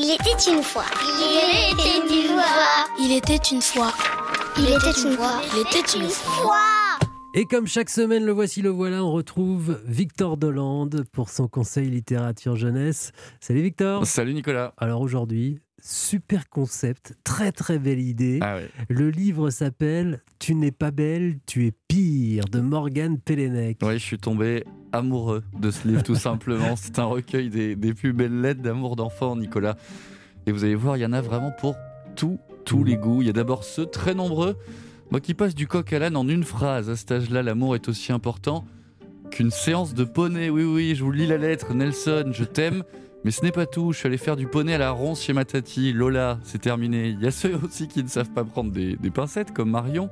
[0.00, 0.84] Il était une fois.
[1.00, 2.86] Il était une fois.
[3.00, 3.92] Il était une fois.
[4.56, 5.42] Il était une fois.
[5.52, 6.98] Il était une fois.
[7.34, 11.90] Et comme chaque semaine, le voici, le voilà, on retrouve Victor Dolande pour son conseil
[11.90, 13.10] littérature jeunesse.
[13.40, 14.06] Salut Victor.
[14.06, 14.72] Salut Nicolas.
[14.76, 18.38] Alors aujourd'hui, super concept, très très belle idée.
[18.40, 18.70] Ah ouais.
[18.88, 23.78] Le livre s'appelle Tu n'es pas belle, tu es pire de Morgane Pellenec.
[23.82, 24.62] Ouais, je suis tombé
[24.92, 26.76] amoureux de ce livre tout simplement.
[26.76, 29.76] C'est un recueil des, des plus belles lettres d'amour d'enfant, Nicolas.
[30.46, 31.76] Et vous allez voir, il y en a vraiment pour
[32.16, 33.22] tous, tous les goûts.
[33.22, 34.56] Il y a d'abord ceux très nombreux
[35.10, 36.90] moi qui passe du coq à l'âne en une phrase.
[36.90, 38.66] À cet âge-là, l'amour est aussi important
[39.30, 40.50] qu'une séance de poney.
[40.50, 41.72] Oui, oui, je vous lis la lettre.
[41.72, 42.84] Nelson, je t'aime.
[43.24, 43.92] Mais ce n'est pas tout.
[43.92, 45.92] Je suis allé faire du poney à la ronce chez ma tati.
[45.92, 47.08] Lola, c'est terminé.
[47.08, 50.10] Il y a ceux aussi qui ne savent pas prendre des, des pincettes, comme Marion.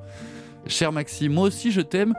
[0.66, 2.14] Cher Maxime, moi aussi je t'aime,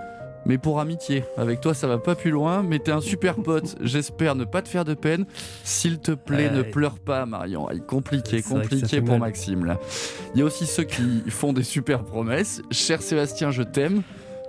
[0.47, 1.23] mais pour amitié.
[1.37, 3.75] Avec toi, ça va pas plus loin, mais t'es un super pote.
[3.81, 5.25] J'espère ne pas te faire de peine.
[5.63, 7.67] S'il te plaît, Euh, ne pleure pas, Marion.
[7.85, 9.29] Compliqué, compliqué pour mal.
[9.29, 9.77] Maxime, là.
[10.33, 12.61] Il y a aussi ceux qui font des super promesses.
[12.71, 14.01] Cher Sébastien, je t'aime.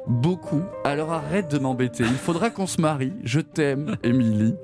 [0.07, 0.63] Beaucoup.
[0.85, 2.03] Alors arrête de m'embêter.
[2.05, 3.13] Il faudra qu'on se marie.
[3.25, 4.55] Je t'aime, Émilie.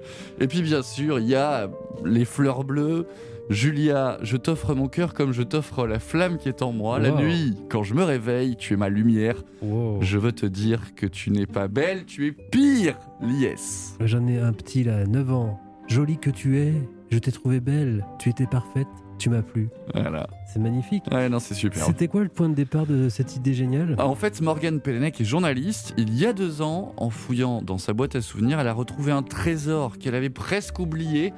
[0.40, 1.68] Et puis bien sûr, il y a
[2.04, 3.06] les fleurs bleues.
[3.50, 6.98] Julia, je t'offre mon cœur comme je t'offre la flamme qui est en moi.
[6.98, 9.42] La nuit, quand je me réveille, tu es ma lumière.
[9.62, 9.98] Wow.
[10.00, 13.96] Je veux te dire que tu n'es pas belle, tu es pire, Lies.
[14.00, 15.60] J'en ai un petit là, 9 ans.
[15.88, 16.72] Jolie que tu es,
[17.10, 19.68] je t'ai trouvée belle, tu étais parfaite, tu m'as plu.
[19.92, 20.26] Voilà.
[20.50, 21.04] C'est magnifique.
[21.12, 21.84] Ouais, non, c'est super.
[21.84, 23.94] C'était quoi le point de départ de cette idée géniale?
[23.98, 25.92] Ah, En fait, Morgane Pellenec est journaliste.
[25.98, 29.12] Il y a deux ans, en fouillant dans sa boîte à souvenirs, elle a retrouvé
[29.12, 31.34] un trésor qu'elle avait presque oublié.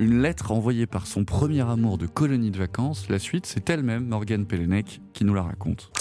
[0.00, 3.08] Une lettre envoyée par son premier amour de colonie de vacances.
[3.08, 5.92] La suite, c'est elle-même, Morgane Pellenec, qui nous la raconte.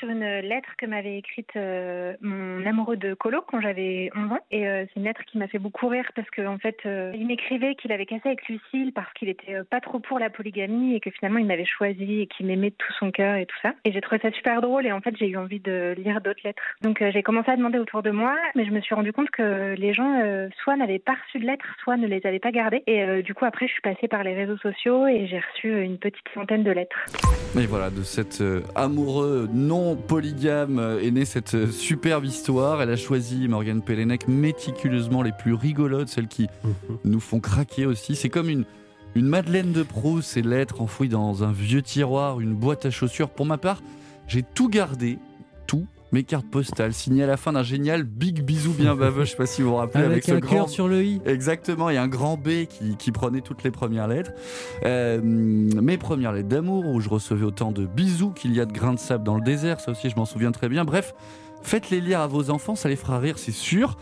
[0.00, 4.38] Sur une lettre que m'avait écrite euh, mon amoureux de colo quand j'avais 11 ans.
[4.50, 7.12] Et euh, c'est une lettre qui m'a fait beaucoup rire parce qu'en en fait, euh,
[7.14, 10.94] il m'écrivait qu'il avait cassé avec Lucille parce qu'il était pas trop pour la polygamie
[10.94, 13.56] et que finalement il m'avait choisi et qu'il m'aimait de tout son cœur et tout
[13.62, 13.74] ça.
[13.84, 16.40] Et j'ai trouvé ça super drôle et en fait j'ai eu envie de lire d'autres
[16.44, 16.62] lettres.
[16.80, 19.74] Donc j'ai commencé à demander autour de moi, mais je me suis rendu compte que
[19.76, 22.82] les gens soit n'avaient pas reçu de lettres, soit ne les avaient pas gardées.
[22.86, 25.98] Et du coup après je suis passée par les réseaux sociaux et j'ai reçu une
[25.98, 27.04] petite centaine de lettres.
[27.58, 28.42] Et voilà, de cet
[28.74, 32.82] amoureux non polygame est née cette superbe histoire.
[32.82, 36.98] Elle a choisi, Morgane Pellenec, méticuleusement les plus rigolotes, celles qui Mhm.
[37.04, 38.16] nous font craquer aussi.
[38.16, 38.64] C'est comme une,
[39.14, 43.30] une Madeleine de Proust, ces lettres enfouies dans un vieux tiroir, une boîte à chaussures.
[43.30, 43.82] Pour ma part,
[44.28, 45.18] j'ai tout gardé,
[46.12, 49.36] mes cartes postales, signées à la fin d'un génial Big Bisou bien baveux, je sais
[49.36, 50.66] pas si vous vous rappelez, Avec, avec, ce un grand...
[50.66, 51.20] sur le i.
[51.24, 54.32] Exactement, il y a un grand B qui, qui prenait toutes les premières lettres.
[54.84, 58.72] Euh, mes premières lettres d'amour, où je recevais autant de bisous qu'il y a de
[58.72, 60.84] grains de sable dans le désert, ça aussi je m'en souviens très bien.
[60.84, 61.14] Bref,
[61.62, 63.96] faites-les lire à vos enfants, ça les fera rire, c'est sûr.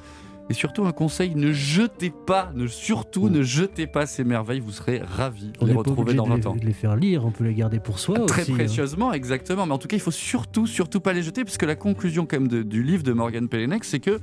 [0.51, 4.73] Et surtout un conseil, ne jetez pas, ne, surtout ne jetez pas ces merveilles, vous
[4.73, 6.57] serez ravis On de les retrouver dans de 20 les, ans.
[6.57, 8.53] de les faire lire, on peut les garder pour soi Très aussi.
[8.53, 8.55] hein.
[8.55, 9.67] précieusement, exactement.
[9.67, 12.39] Mais en tout cas, il faut surtout, surtout pas les jeter, puisque la conclusion quand
[12.41, 14.19] même de- du livre de Morgan Pellenec, c'est que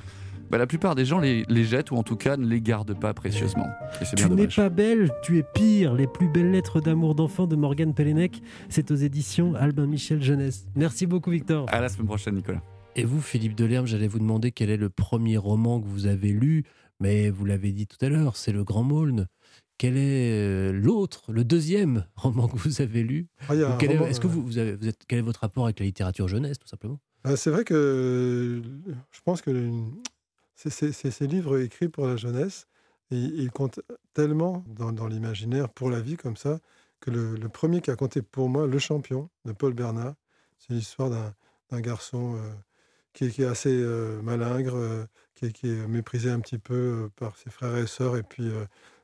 [0.50, 3.00] bah, la plupart des gens les, les jettent, ou en tout cas ne les gardent
[3.00, 3.68] pas précieusement.
[4.02, 5.94] Et Tu n'es pas belle, tu es pire.
[5.94, 10.66] Les plus belles lettres d'amour d'enfant de Morgane Pellenec, c'est aux éditions Albin Michel Jeunesse.
[10.76, 11.66] Merci beaucoup Victor.
[11.70, 12.62] À la semaine prochaine, Nicolas.
[12.96, 16.30] Et vous, Philippe Delerme, j'allais vous demander quel est le premier roman que vous avez
[16.32, 16.64] lu,
[17.00, 19.28] mais vous l'avez dit tout à l'heure, c'est Le Grand Maulne.
[19.78, 23.28] Quel est euh, l'autre, le deuxième roman que vous avez lu?
[23.50, 25.42] Ah, quel est- roman, Est-ce que euh, vous, vous avez, vous êtes, quel est votre
[25.42, 27.00] rapport avec la littérature jeunesse, tout simplement?
[27.28, 28.62] Euh, C'est vrai que
[29.12, 29.72] je pense que
[30.56, 32.68] c'est ces livres écrits pour la jeunesse,
[33.12, 33.82] et ils comptent
[34.14, 36.60] tellement dans, dans l'imaginaire pour la vie comme ça,
[37.02, 40.14] que le, le premier qui a compté pour moi, Le Champion, de Paul Bernard,
[40.58, 41.34] c'est l'histoire d'un
[41.72, 42.52] d'un garçon euh,
[43.16, 45.06] qui, est- assez euh, malingre, euh,
[45.36, 48.52] qui, est, méprisé un petit peu euh, par ses frères et sœurs, et puis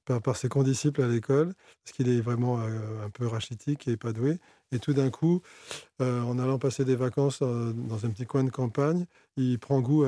[0.06, 4.40] par, ses condisciples à l'école, parce qu'il est vraiment un peu rachitique et pas doué.
[4.74, 5.42] Et tout d'un coup,
[6.00, 9.06] en allant passer des vacances dans un petit coin de campagne,
[9.38, 10.06] il prend goût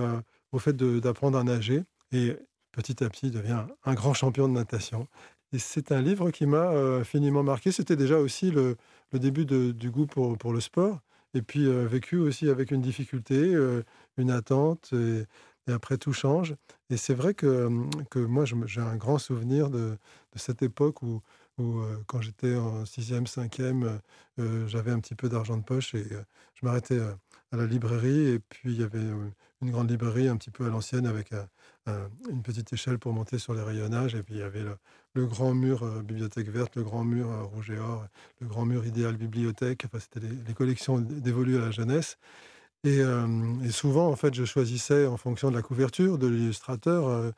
[0.51, 1.83] au fait d'apprendre à nager.
[2.11, 2.35] Et
[2.73, 5.07] petit à petit, il devient un grand champion de natation.
[5.53, 7.71] Et c'est un livre qui m'a infiniment marqué.
[7.71, 8.75] C'était déjà aussi le,
[9.13, 10.99] début du goût pour le sport.
[11.33, 13.83] Et puis euh, vécu aussi avec une difficulté, euh,
[14.17, 14.91] une attente.
[14.93, 15.25] Et,
[15.71, 16.55] après, tout change.
[16.89, 19.97] Et c'est vrai que, hum, que moi, j'ai un grand souvenir de,
[20.33, 21.21] de cette époque où,
[21.57, 23.99] où euh, quand j'étais en sixième, cinquième,
[24.39, 26.23] euh, j'avais un petit peu d'argent de poche et euh,
[26.55, 27.13] je m'arrêtais euh,
[27.51, 28.27] à la librairie.
[28.29, 29.29] Et puis, il y avait euh,
[29.61, 31.47] une grande librairie un petit peu à l'ancienne avec un-
[31.87, 34.15] un- une petite échelle pour monter sur les rayonnages.
[34.15, 34.63] Et puis, il y avait
[35.13, 38.05] le, grand mur euh, bibliothèque verte, le grand mur euh, rouge et or,
[38.39, 39.83] le grand mur idéal bibliothèque.
[39.85, 42.17] Enfin, c'était les, collections dévolues à la jeunesse.
[42.83, 47.07] Et, euh, souvent, en fait, je choisissais en fonction de la couverture, de l'illustrateur.
[47.07, 47.31] euh,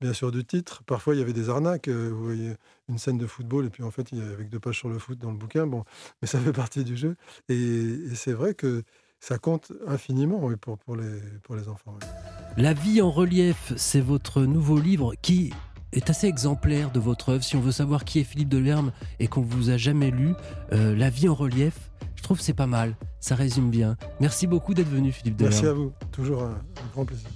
[0.00, 0.82] bien sûr du titre.
[0.84, 1.88] Parfois, il y avait des arnaques.
[1.88, 2.52] euh, vous voyez
[2.88, 4.98] une scène de football et puis en fait, il y avait deux pages sur le
[4.98, 5.66] foot dans le bouquin.
[5.66, 5.84] Bon,
[6.22, 7.16] mais ça fait partie du jeu.
[7.48, 8.82] Et, et c'est vrai que
[9.20, 11.94] ça compte infiniment oui, pour, pour, les, pour les enfants.
[12.00, 12.06] oui.
[12.62, 15.52] La vie en relief, c'est votre nouveau livre qui
[15.92, 17.42] est assez exemplaire de votre œuvre.
[17.44, 20.34] Si on veut savoir qui est Philippe Delerme et qu'on vous a jamais lu,
[20.72, 22.94] euh, La vie en relief, je trouve que c'est pas mal.
[23.20, 23.96] Ça résume bien.
[24.20, 25.52] Merci beaucoup d'être venu, Philippe Delerme.
[25.54, 25.92] Merci à vous.
[26.12, 27.28] Toujours un, un grand plaisir.